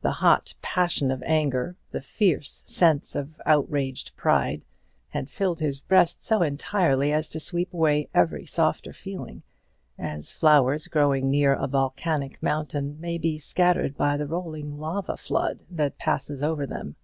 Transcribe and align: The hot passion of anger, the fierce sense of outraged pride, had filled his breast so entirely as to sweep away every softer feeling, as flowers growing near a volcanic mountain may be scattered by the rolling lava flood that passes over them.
The 0.00 0.12
hot 0.12 0.54
passion 0.62 1.10
of 1.10 1.24
anger, 1.24 1.74
the 1.90 2.00
fierce 2.00 2.62
sense 2.66 3.16
of 3.16 3.40
outraged 3.44 4.14
pride, 4.14 4.62
had 5.08 5.28
filled 5.28 5.58
his 5.58 5.80
breast 5.80 6.24
so 6.24 6.40
entirely 6.40 7.10
as 7.10 7.28
to 7.30 7.40
sweep 7.40 7.74
away 7.74 8.08
every 8.14 8.46
softer 8.46 8.92
feeling, 8.92 9.42
as 9.98 10.30
flowers 10.30 10.86
growing 10.86 11.30
near 11.32 11.52
a 11.52 11.66
volcanic 11.66 12.40
mountain 12.40 13.00
may 13.00 13.18
be 13.18 13.40
scattered 13.40 13.96
by 13.96 14.16
the 14.16 14.28
rolling 14.28 14.78
lava 14.78 15.16
flood 15.16 15.58
that 15.68 15.98
passes 15.98 16.44
over 16.44 16.64
them. 16.64 16.94